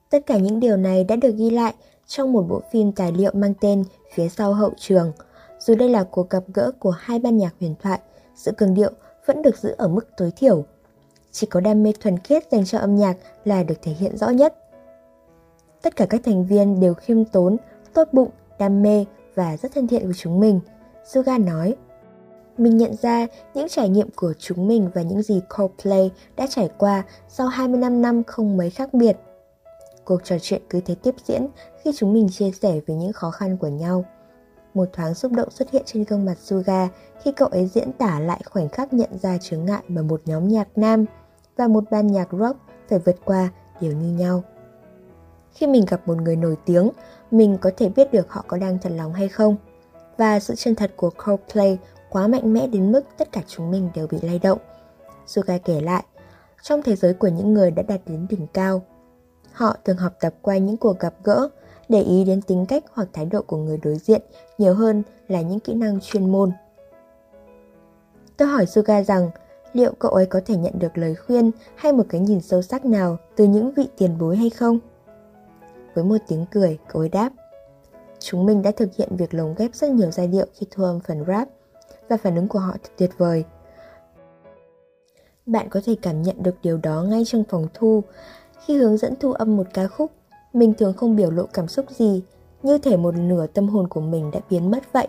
Tất 0.10 0.26
cả 0.26 0.38
những 0.38 0.60
điều 0.60 0.78
này 0.78 1.04
đã 1.04 1.16
được 1.16 1.36
ghi 1.36 1.50
lại 1.50 1.74
trong 2.08 2.34
một 2.34 2.46
bộ 2.50 2.62
phim 2.72 2.92
tài 2.92 3.12
liệu 3.12 3.32
mang 3.34 3.54
tên 3.62 3.84
Phía 4.16 4.30
sau 4.30 4.54
hậu 4.54 4.72
trường. 4.78 5.12
Dù 5.60 5.76
đây 5.76 5.90
là 5.90 6.04
cuộc 6.04 6.30
gặp 6.30 6.44
gỡ 6.54 6.72
của 6.80 6.92
hai 6.92 7.20
ban 7.20 7.38
nhạc 7.38 7.56
huyền 7.60 7.76
thoại, 7.82 8.00
sự 8.36 8.52
cường 8.52 8.74
điệu 8.74 8.92
vẫn 9.26 9.42
được 9.42 9.58
giữ 9.58 9.76
ở 9.78 9.88
mức 9.88 10.08
tối 10.18 10.32
thiểu. 10.36 10.66
Chỉ 11.32 11.48
có 11.48 11.60
đam 11.60 11.84
mê 11.84 11.94
thuần 12.00 12.20
khiết 12.20 12.52
dành 12.52 12.66
cho 12.66 12.78
âm 12.78 12.96
nhạc 12.96 13.18
là 13.46 13.64
được 13.64 13.76
thể 13.82 13.92
hiện 13.92 14.18
rõ 14.18 14.30
nhất. 14.30 14.56
Tất 15.86 15.96
cả 15.96 16.06
các 16.06 16.22
thành 16.24 16.46
viên 16.46 16.80
đều 16.80 16.94
khiêm 16.94 17.26
tốn, 17.26 17.58
tốt 17.94 18.08
bụng, 18.12 18.30
đam 18.60 18.84
mê 18.84 19.06
và 19.36 19.58
rất 19.58 19.74
thân 19.74 19.88
thiện 19.88 20.06
với 20.06 20.14
chúng 20.14 20.40
mình. 20.40 20.60
Suga 21.08 21.38
nói, 21.38 21.76
mình 22.58 22.78
nhận 22.78 22.96
ra 22.96 23.28
những 23.54 23.68
trải 23.70 23.90
nghiệm 23.90 24.10
của 24.16 24.34
chúng 24.40 24.68
mình 24.68 24.90
và 24.94 25.02
những 25.02 25.22
gì 25.22 25.42
Coldplay 25.58 26.12
đã 26.36 26.48
trải 26.50 26.70
qua 26.78 27.04
sau 27.30 27.48
25 27.48 28.02
năm 28.02 28.24
không 28.24 28.58
mấy 28.58 28.70
khác 28.70 28.94
biệt. 28.94 29.18
Cuộc 30.06 30.24
trò 30.24 30.36
chuyện 30.42 30.62
cứ 30.70 30.82
thế 30.86 30.96
tiếp 30.96 31.16
diễn 31.26 31.48
khi 31.82 31.92
chúng 31.96 32.14
mình 32.14 32.30
chia 32.30 32.52
sẻ 32.52 32.80
về 32.88 32.96
những 32.96 33.14
khó 33.14 33.32
khăn 33.32 33.58
của 33.58 33.68
nhau. 33.68 34.06
Một 34.74 34.90
thoáng 34.94 35.14
xúc 35.14 35.32
động 35.32 35.52
xuất 35.52 35.72
hiện 35.72 35.84
trên 35.86 36.04
gương 36.04 36.26
mặt 36.26 36.38
Suga 36.38 36.90
khi 37.24 37.32
cậu 37.32 37.48
ấy 37.48 37.66
diễn 37.68 37.92
tả 37.94 38.20
lại 38.20 38.42
khoảnh 38.46 38.70
khắc 38.70 38.94
nhận 38.94 39.18
ra 39.22 39.38
chướng 39.38 39.66
ngại 39.66 39.84
mà 39.88 40.02
một 40.02 40.22
nhóm 40.26 40.48
nhạc 40.48 40.68
nam 40.76 41.06
và 41.58 41.68
một 41.68 41.84
ban 41.92 42.08
nhạc 42.08 42.28
rock 42.32 42.60
phải 42.90 43.00
vượt 43.00 43.16
qua 43.26 43.50
đều 43.82 43.92
như 43.92 44.18
nhau. 44.18 44.44
Khi 45.56 45.68
mình 45.68 45.86
gặp 45.88 46.08
một 46.08 46.18
người 46.18 46.36
nổi 46.36 46.56
tiếng, 46.66 46.90
mình 47.32 47.58
có 47.62 47.72
thể 47.78 47.90
biết 47.90 48.12
được 48.12 48.32
họ 48.32 48.46
có 48.48 48.58
đang 48.58 48.80
thật 48.80 48.92
lòng 48.96 49.14
hay 49.14 49.28
không. 49.28 49.56
Và 50.18 50.40
sự 50.40 50.56
chân 50.56 50.76
thật 50.76 50.92
của 50.96 51.10
Coldplay 51.26 51.78
quá 52.10 52.28
mạnh 52.28 52.54
mẽ 52.54 52.68
đến 52.68 52.92
mức 52.92 53.02
tất 53.18 53.32
cả 53.32 53.42
chúng 53.48 53.72
mình 53.72 53.90
đều 53.96 54.08
bị 54.08 54.18
lay 54.22 54.40
động. 54.40 54.60
Suga 55.28 55.58
kể 55.58 55.82
lại, 55.82 56.04
trong 56.62 56.82
thế 56.82 56.96
giới 56.96 57.14
của 57.14 57.28
những 57.28 57.54
người 57.54 57.72
đã 57.72 57.84
đạt 57.84 58.02
đến 58.06 58.28
đỉnh 58.30 58.48
cao, 58.54 58.82
họ 59.52 59.76
thường 59.86 59.98
học 59.98 60.14
tập 60.20 60.34
qua 60.42 60.58
những 60.58 60.78
cuộc 60.78 61.00
gặp 61.00 61.14
gỡ, 61.24 61.50
để 61.90 62.02
ý 62.02 62.24
đến 62.24 62.42
tính 62.42 62.66
cách 62.66 62.84
hoặc 62.92 63.08
thái 63.14 63.26
độ 63.26 63.42
của 63.42 63.58
người 63.58 63.78
đối 63.84 63.96
diện 63.96 64.22
nhiều 64.58 64.74
hơn 64.74 65.04
là 65.28 65.42
những 65.42 65.60
kỹ 65.60 65.74
năng 65.74 66.00
chuyên 66.02 66.32
môn. 66.32 66.52
Tôi 68.38 68.48
hỏi 68.48 68.66
Suga 68.66 69.04
rằng 69.04 69.30
liệu 69.74 69.94
cậu 70.00 70.12
ấy 70.12 70.26
có 70.26 70.42
thể 70.46 70.58
nhận 70.58 70.80
được 70.80 70.98
lời 70.98 71.16
khuyên 71.16 71.52
hay 71.76 71.92
một 71.92 72.04
cái 72.10 72.22
nhìn 72.22 72.42
sâu 72.42 72.62
sắc 72.62 72.86
nào 72.86 73.18
từ 73.36 73.44
những 73.44 73.72
vị 73.72 73.88
tiền 73.98 74.18
bối 74.20 74.38
hay 74.38 74.50
không? 74.50 74.80
Với 75.96 76.04
một 76.04 76.18
tiếng 76.28 76.46
cười, 76.52 76.78
cậu 76.88 77.02
ấy 77.02 77.10
đáp 77.10 77.30
Chúng 78.20 78.46
mình 78.46 78.62
đã 78.62 78.72
thực 78.72 78.96
hiện 78.96 79.16
việc 79.16 79.34
lồng 79.34 79.56
ghép 79.58 79.76
rất 79.76 79.90
nhiều 79.90 80.12
giai 80.12 80.28
điệu 80.28 80.46
khi 80.54 80.68
thu 80.72 80.84
âm 80.84 81.00
phần 81.00 81.26
rap 81.28 81.48
và 82.10 82.18
phản 82.18 82.36
ứng 82.36 82.48
của 82.48 82.60
họ 82.60 82.72
thật 82.84 82.90
tuyệt 82.98 83.10
vời. 83.18 83.44
Bạn 85.46 85.70
có 85.70 85.82
thể 85.86 85.96
cảm 86.02 86.22
nhận 86.22 86.44
được 86.44 86.56
điều 86.64 86.78
đó 86.78 87.04
ngay 87.04 87.24
trong 87.26 87.44
phòng 87.50 87.68
thu. 87.74 88.04
Khi 88.66 88.78
hướng 88.78 88.98
dẫn 88.98 89.14
thu 89.20 89.34
âm 89.34 89.58
một 89.58 89.68
ca 89.74 89.88
khúc, 89.88 90.12
mình 90.54 90.74
thường 90.74 90.94
không 90.94 91.16
biểu 91.16 91.32
lộ 91.32 91.46
cảm 91.54 91.68
xúc 91.68 91.86
gì, 91.90 92.24
như 92.64 92.78
thể 92.78 92.98
một 92.98 93.16
nửa 93.16 93.48
tâm 93.48 93.68
hồn 93.68 93.88
của 93.88 94.02
mình 94.02 94.32
đã 94.32 94.40
biến 94.50 94.72
mất 94.72 94.94
vậy. 94.94 95.08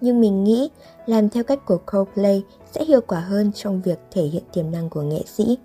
Nhưng 0.00 0.20
mình 0.20 0.44
nghĩ 0.44 0.70
làm 1.06 1.28
theo 1.28 1.44
cách 1.44 1.66
của 1.66 1.78
Coldplay 1.92 2.44
sẽ 2.72 2.84
hiệu 2.84 3.00
quả 3.00 3.20
hơn 3.20 3.52
trong 3.52 3.82
việc 3.82 3.98
thể 4.10 4.22
hiện 4.22 4.42
tiềm 4.52 4.70
năng 4.70 4.90
của 4.90 5.02
nghệ 5.02 5.22
sĩ. 5.26 5.58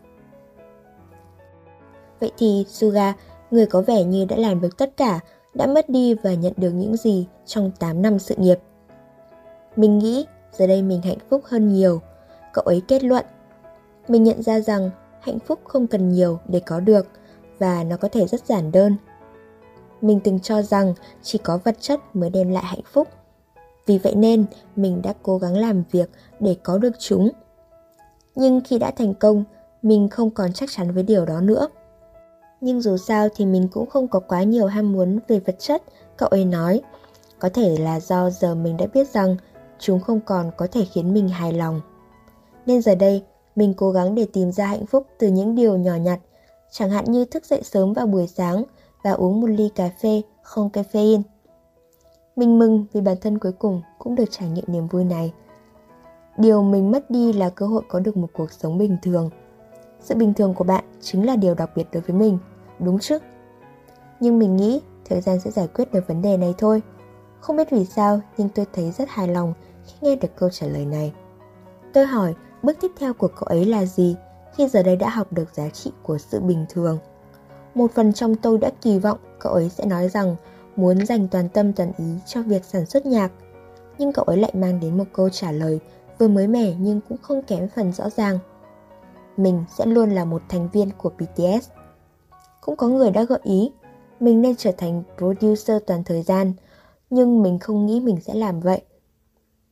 Vậy 2.22 2.32
thì 2.38 2.66
Suga, 2.68 3.14
người 3.52 3.66
có 3.66 3.82
vẻ 3.82 4.04
như 4.04 4.26
đã 4.26 4.36
làm 4.36 4.62
được 4.62 4.78
tất 4.78 4.98
cả, 4.98 5.20
đã 5.54 5.68
mất 5.68 5.90
đi 5.90 6.14
và 6.14 6.34
nhận 6.34 6.54
được 6.58 6.72
những 6.72 6.98
gì 6.98 7.28
trong 7.46 7.72
8 7.80 8.02
năm 8.02 8.20
sự 8.20 8.36
nghiệp. 8.38 8.60
Mình 9.76 10.00
nghĩ 10.00 10.26
giờ 10.52 10.68
đây 10.68 10.82
mình 10.82 11.02
hạnh 11.02 11.18
phúc 11.30 11.42
hơn 11.46 11.74
nhiều, 11.74 12.02
cậu 12.54 12.64
ấy 12.64 12.82
kết 12.88 13.04
luận. 13.04 13.26
Mình 14.08 14.24
nhận 14.24 14.42
ra 14.42 14.60
rằng 14.60 14.90
hạnh 15.22 15.40
phúc 15.40 15.60
không 15.64 15.88
cần 15.88 16.10
nhiều 16.10 16.40
để 16.48 16.60
có 16.66 16.80
được 16.80 17.08
và 17.60 17.84
nó 17.84 17.98
có 17.98 18.08
thể 18.08 18.28
rất 18.28 18.46
giản 18.46 18.72
đơn. 18.72 18.96
Mình 20.02 20.20
từng 20.24 20.40
cho 20.40 20.62
rằng 20.62 20.94
chỉ 21.22 21.38
có 21.38 21.60
vật 21.64 21.76
chất 21.80 22.00
mới 22.14 22.30
đem 22.30 22.50
lại 22.50 22.64
hạnh 22.66 22.84
phúc. 22.94 23.08
Vì 23.86 23.98
vậy 23.98 24.16
nên 24.16 24.46
mình 24.76 25.02
đã 25.02 25.14
cố 25.24 25.38
gắng 25.38 25.58
làm 25.58 25.84
việc 25.92 26.10
để 26.40 26.56
có 26.64 26.78
được 26.78 27.00
chúng. 27.00 27.30
Nhưng 28.36 28.62
khi 28.62 28.80
đã 28.80 28.92
thành 28.92 29.14
công, 29.14 29.44
mình 29.82 30.10
không 30.10 30.30
còn 30.30 30.54
chắc 30.54 30.70
chắn 30.72 30.92
với 30.92 31.04
điều 31.04 31.26
đó 31.26 31.42
nữa. 31.42 31.68
Nhưng 32.62 32.82
dù 32.82 32.98
sao 32.98 33.28
thì 33.36 33.46
mình 33.46 33.68
cũng 33.72 33.90
không 33.90 34.08
có 34.08 34.20
quá 34.20 34.44
nhiều 34.44 34.66
ham 34.66 34.92
muốn 34.92 35.20
về 35.28 35.40
vật 35.40 35.56
chất, 35.60 35.84
cậu 36.18 36.30
ấy 36.30 36.46
nói. 36.46 36.82
Có 37.40 37.50
thể 37.50 37.78
là 37.78 38.00
do 38.00 38.30
giờ 38.30 38.56
mình 38.56 38.78
đã 38.78 38.86
biết 38.94 39.10
rằng 39.10 39.36
chúng 39.80 40.00
không 40.00 40.20
còn 40.26 40.52
có 40.58 40.68
thể 40.72 40.86
khiến 40.86 41.14
mình 41.14 41.30
hài 41.30 41.54
lòng. 41.54 41.82
Nên 42.66 42.82
giờ 42.82 42.96
đây, 42.96 43.24
mình 43.56 43.74
cố 43.78 43.92
gắng 43.92 44.16
để 44.16 44.28
tìm 44.34 44.52
ra 44.52 44.66
hạnh 44.66 44.86
phúc 44.86 45.08
từ 45.18 45.28
những 45.28 45.56
điều 45.56 45.78
nhỏ 45.78 45.96
nhặt, 45.96 46.20
chẳng 46.72 46.90
hạn 46.90 47.06
như 47.12 47.26
thức 47.26 47.46
dậy 47.46 47.62
sớm 47.64 47.94
vào 47.94 48.06
buổi 48.06 48.28
sáng 48.28 48.64
và 49.04 49.12
uống 49.12 49.42
một 49.42 49.48
ly 49.48 49.70
cà 49.76 49.90
phê 50.02 50.22
không 50.42 50.70
caffeine. 50.74 51.22
Mình 52.36 52.60
mừng 52.60 52.86
vì 52.94 53.02
bản 53.02 53.18
thân 53.22 53.38
cuối 53.38 53.52
cùng 53.52 53.82
cũng 54.00 54.16
được 54.16 54.32
trải 54.32 54.50
nghiệm 54.50 54.66
niềm 54.68 54.88
vui 54.88 55.04
này. 55.04 55.34
Điều 56.38 56.64
mình 56.64 56.92
mất 56.92 57.12
đi 57.12 57.34
là 57.34 57.50
cơ 57.50 57.66
hội 57.66 57.84
có 57.88 58.00
được 58.00 58.18
một 58.18 58.30
cuộc 58.34 58.52
sống 58.52 58.78
bình 58.78 58.98
thường. 59.02 59.30
Sự 60.02 60.16
bình 60.16 60.34
thường 60.34 60.54
của 60.54 60.64
bạn 60.64 60.84
chính 61.02 61.26
là 61.26 61.36
điều 61.36 61.56
đặc 61.56 61.72
biệt 61.76 61.88
đối 61.92 62.02
với 62.02 62.16
mình, 62.16 62.38
đúng 62.82 63.00
chứ? 63.00 63.18
Nhưng 64.20 64.40
mình 64.40 64.58
nghĩ 64.58 64.82
thời 65.06 65.22
gian 65.22 65.40
sẽ 65.40 65.52
giải 65.52 65.68
quyết 65.68 65.94
được 65.94 66.08
vấn 66.08 66.22
đề 66.22 66.38
này 66.38 66.54
thôi. 66.58 66.82
Không 67.40 67.58
biết 67.58 67.72
vì 67.72 67.86
sao, 67.86 68.22
nhưng 68.38 68.50
tôi 68.50 68.66
thấy 68.74 68.92
rất 68.92 69.10
hài 69.10 69.28
lòng 69.28 69.54
khi 69.86 69.94
nghe 70.02 70.16
được 70.16 70.36
câu 70.36 70.50
trả 70.50 70.68
lời 70.68 70.86
này. 70.86 71.14
Tôi 71.94 72.06
hỏi, 72.06 72.34
bước 72.64 72.78
tiếp 72.82 72.92
theo 73.00 73.14
của 73.14 73.28
cậu 73.28 73.44
ấy 73.44 73.66
là 73.66 73.86
gì 73.86 74.16
khi 74.56 74.68
giờ 74.68 74.84
đây 74.84 74.96
đã 74.96 75.10
học 75.10 75.34
được 75.34 75.54
giá 75.54 75.70
trị 75.70 75.92
của 76.04 76.18
sự 76.18 76.40
bình 76.40 76.66
thường. 76.70 77.00
Một 77.76 77.92
phần 77.96 78.14
trong 78.14 78.36
tôi 78.36 78.58
đã 78.58 78.72
kỳ 78.82 79.00
vọng 79.00 79.18
cậu 79.40 79.54
ấy 79.54 79.70
sẽ 79.70 79.86
nói 79.86 80.10
rằng 80.10 80.36
muốn 80.76 81.06
dành 81.06 81.28
toàn 81.28 81.50
tâm 81.50 81.74
toàn 81.74 81.92
ý 81.98 82.16
cho 82.26 82.42
việc 82.42 82.66
sản 82.66 82.86
xuất 82.86 83.06
nhạc. 83.06 83.32
Nhưng 83.98 84.14
cậu 84.14 84.26
ấy 84.26 84.38
lại 84.38 84.52
mang 84.56 84.80
đến 84.80 84.98
một 84.98 85.06
câu 85.14 85.30
trả 85.30 85.52
lời 85.52 85.80
vừa 86.18 86.28
mới 86.28 86.48
mẻ 86.48 86.74
nhưng 86.80 87.02
cũng 87.10 87.18
không 87.22 87.42
kém 87.42 87.68
phần 87.76 87.92
rõ 87.92 88.10
ràng. 88.10 88.40
Mình 89.38 89.64
sẽ 89.78 89.86
luôn 89.86 90.10
là 90.10 90.26
một 90.26 90.42
thành 90.50 90.70
viên 90.70 90.90
của 90.98 91.10
BTS. 91.10 91.70
Cũng 92.62 92.76
có 92.76 92.88
người 92.88 93.12
đã 93.12 93.24
gợi 93.24 93.40
ý 93.44 93.72
mình 94.20 94.42
nên 94.42 94.56
trở 94.56 94.72
thành 94.72 95.04
producer 95.18 95.78
toàn 95.88 96.04
thời 96.04 96.24
gian, 96.24 96.54
nhưng 97.10 97.44
mình 97.44 97.60
không 97.60 97.86
nghĩ 97.86 98.00
mình 98.00 98.18
sẽ 98.22 98.34
làm 98.34 98.60
vậy. 98.60 98.82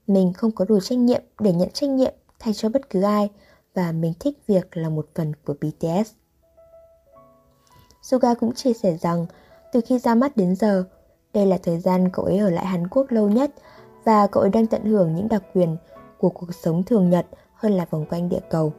Mình 0.07 0.33
không 0.33 0.51
có 0.51 0.65
đủ 0.65 0.79
trách 0.79 0.99
nhiệm 0.99 1.21
để 1.39 1.53
nhận 1.53 1.69
trách 1.69 1.89
nhiệm 1.89 2.13
thay 2.39 2.53
cho 2.53 2.69
bất 2.69 2.89
cứ 2.89 3.01
ai 3.01 3.29
và 3.73 3.91
mình 3.91 4.13
thích 4.19 4.37
việc 4.47 4.77
là 4.77 4.89
một 4.89 5.07
phần 5.15 5.33
của 5.45 5.53
BTS. 5.53 6.11
Suga 8.01 8.33
cũng 8.33 8.53
chia 8.53 8.73
sẻ 8.73 8.97
rằng 9.01 9.25
từ 9.71 9.81
khi 9.85 9.99
ra 9.99 10.15
mắt 10.15 10.37
đến 10.37 10.55
giờ, 10.55 10.83
đây 11.33 11.45
là 11.45 11.57
thời 11.63 11.79
gian 11.79 12.09
cậu 12.13 12.25
ấy 12.25 12.37
ở 12.37 12.49
lại 12.49 12.65
Hàn 12.65 12.87
Quốc 12.87 13.11
lâu 13.11 13.29
nhất 13.29 13.51
và 14.03 14.27
cậu 14.27 14.41
ấy 14.41 14.49
đang 14.49 14.67
tận 14.67 14.85
hưởng 14.85 15.15
những 15.15 15.27
đặc 15.27 15.43
quyền 15.53 15.77
của 16.17 16.29
cuộc 16.29 16.55
sống 16.63 16.83
thường 16.83 17.09
nhật 17.09 17.25
hơn 17.53 17.71
là 17.71 17.85
vòng 17.89 18.05
quanh 18.09 18.29
địa 18.29 18.41
cầu. 18.49 18.73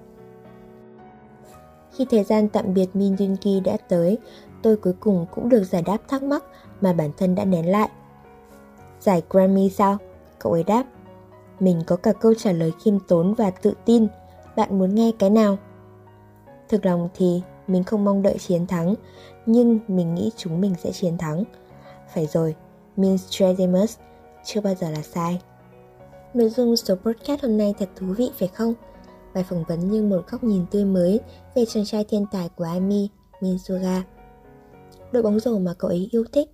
Khi 2.00 2.06
thời 2.10 2.24
gian 2.24 2.48
tạm 2.48 2.74
biệt 2.74 2.86
Min 2.94 3.14
Jun 3.14 3.36
Ki 3.36 3.60
đã 3.60 3.76
tới, 3.88 4.18
tôi 4.62 4.76
cuối 4.76 4.92
cùng 5.00 5.26
cũng 5.30 5.48
được 5.48 5.64
giải 5.64 5.82
đáp 5.82 5.98
thắc 6.08 6.22
mắc 6.22 6.44
mà 6.80 6.92
bản 6.92 7.10
thân 7.16 7.34
đã 7.34 7.44
nén 7.44 7.70
lại. 7.70 7.88
Giải 9.00 9.22
Grammy 9.30 9.70
sao? 9.70 9.98
Cậu 10.38 10.52
ấy 10.52 10.64
đáp. 10.64 10.84
Mình 11.60 11.82
có 11.86 11.96
cả 11.96 12.12
câu 12.12 12.34
trả 12.34 12.52
lời 12.52 12.72
khiêm 12.84 13.00
tốn 13.00 13.34
và 13.34 13.50
tự 13.50 13.74
tin. 13.84 14.06
Bạn 14.56 14.78
muốn 14.78 14.94
nghe 14.94 15.12
cái 15.18 15.30
nào? 15.30 15.58
Thực 16.68 16.86
lòng 16.86 17.08
thì 17.14 17.42
mình 17.66 17.84
không 17.84 18.04
mong 18.04 18.22
đợi 18.22 18.38
chiến 18.38 18.66
thắng, 18.66 18.94
nhưng 19.46 19.78
mình 19.88 20.14
nghĩ 20.14 20.30
chúng 20.36 20.60
mình 20.60 20.74
sẽ 20.82 20.92
chiến 20.92 21.18
thắng. 21.18 21.44
Phải 22.14 22.26
rồi, 22.26 22.54
Minstradamus 22.96 23.96
chưa 24.44 24.60
bao 24.60 24.74
giờ 24.74 24.90
là 24.90 25.02
sai. 25.02 25.40
Nội 26.34 26.48
dung 26.48 26.76
số 26.76 26.94
podcast 26.94 27.42
hôm 27.42 27.58
nay 27.58 27.74
thật 27.78 27.88
thú 27.96 28.06
vị 28.06 28.30
phải 28.38 28.48
không? 28.48 28.74
Bài 29.34 29.44
phỏng 29.48 29.64
vấn 29.68 29.90
như 29.90 30.02
một 30.02 30.22
góc 30.30 30.44
nhìn 30.44 30.64
tươi 30.70 30.84
mới 30.84 31.20
về 31.54 31.64
chàng 31.64 31.84
trai 31.84 32.04
thiên 32.04 32.26
tài 32.32 32.48
của 32.48 32.64
Ami, 32.64 33.08
Minsuga. 33.40 34.04
Đội 35.12 35.22
bóng 35.22 35.40
rổ 35.40 35.58
mà 35.58 35.74
cậu 35.74 35.90
ấy 35.90 36.08
yêu 36.12 36.24
thích, 36.32 36.48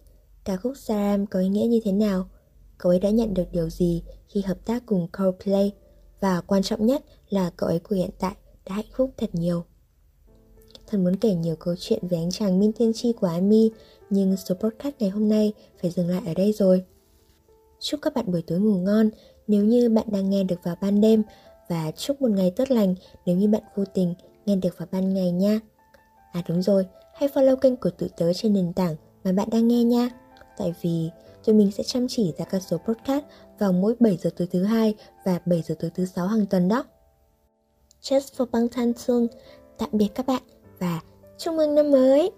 ca 0.44 0.56
khúc 0.56 0.72
Saram 0.76 1.26
có 1.26 1.40
ý 1.40 1.48
nghĩa 1.48 1.66
như 1.66 1.80
thế 1.84 1.92
nào? 1.92 2.28
Cậu 2.78 2.90
ấy 2.90 3.00
đã 3.00 3.10
nhận 3.10 3.34
được 3.34 3.44
điều 3.52 3.70
gì 3.70 4.02
khi 4.28 4.42
hợp 4.42 4.58
tác 4.64 4.82
cùng 4.86 5.08
Coldplay? 5.18 5.72
Và 6.20 6.40
quan 6.40 6.62
trọng 6.62 6.86
nhất 6.86 7.04
là 7.28 7.50
cậu 7.56 7.68
ấy 7.68 7.78
của 7.78 7.96
hiện 7.96 8.10
tại 8.18 8.34
đã 8.66 8.74
hạnh 8.74 8.90
phúc 8.96 9.10
thật 9.16 9.30
nhiều. 9.32 9.64
Thần 10.86 11.04
muốn 11.04 11.16
kể 11.16 11.34
nhiều 11.34 11.56
câu 11.56 11.74
chuyện 11.78 12.08
về 12.08 12.16
anh 12.16 12.30
chàng 12.30 12.58
Min 12.58 12.72
Tiên 12.72 12.92
Tri 12.94 13.12
của 13.12 13.26
Ami, 13.26 13.70
nhưng 14.10 14.36
số 14.36 14.54
podcast 14.54 14.94
ngày 14.98 15.10
hôm 15.10 15.28
nay 15.28 15.52
phải 15.82 15.90
dừng 15.90 16.08
lại 16.08 16.22
ở 16.26 16.34
đây 16.34 16.52
rồi. 16.52 16.84
Chúc 17.80 18.00
các 18.02 18.14
bạn 18.14 18.32
buổi 18.32 18.42
tối 18.42 18.58
ngủ 18.58 18.74
ngon 18.74 19.10
nếu 19.46 19.64
như 19.64 19.88
bạn 19.88 20.06
đang 20.12 20.30
nghe 20.30 20.44
được 20.44 20.62
vào 20.62 20.76
ban 20.80 21.00
đêm 21.00 21.22
và 21.68 21.90
chúc 21.90 22.22
một 22.22 22.30
ngày 22.30 22.52
tốt 22.56 22.70
lành 22.70 22.94
nếu 23.26 23.36
như 23.36 23.48
bạn 23.48 23.62
vô 23.74 23.84
tình 23.94 24.14
nghe 24.46 24.56
được 24.56 24.78
vào 24.78 24.88
ban 24.92 25.14
ngày 25.14 25.30
nha. 25.30 25.60
À 26.32 26.42
đúng 26.48 26.62
rồi, 26.62 26.86
hãy 27.14 27.28
follow 27.28 27.56
kênh 27.56 27.76
của 27.76 27.90
tụi 27.90 28.08
tớ 28.16 28.32
trên 28.32 28.52
nền 28.52 28.72
tảng 28.72 28.96
mà 29.24 29.32
bạn 29.32 29.48
đang 29.50 29.68
nghe 29.68 29.84
nha. 29.84 30.10
Tại 30.58 30.74
vì 30.82 31.10
tụi 31.44 31.54
mình 31.54 31.70
sẽ 31.70 31.82
chăm 31.82 32.06
chỉ 32.08 32.32
ra 32.38 32.44
các 32.44 32.62
số 32.62 32.78
podcast 32.78 33.24
vào 33.58 33.72
mỗi 33.72 33.94
7 34.00 34.16
giờ 34.16 34.30
tối 34.36 34.48
thứ 34.50 34.64
hai 34.64 34.94
và 35.24 35.40
7 35.46 35.62
giờ 35.62 35.74
tối 35.78 35.90
thứ 35.94 36.04
sáu 36.04 36.26
hàng 36.26 36.46
tuần 36.46 36.68
đó. 36.68 36.84
Just 38.02 38.36
for 38.36 38.46
Bang 38.52 38.68
Tan 38.68 38.92
Sung, 38.92 39.26
tạm 39.78 39.88
biệt 39.92 40.08
các 40.14 40.26
bạn 40.26 40.42
và 40.78 41.00
chúc 41.38 41.54
mừng 41.54 41.74
năm 41.74 41.90
mới! 41.90 42.30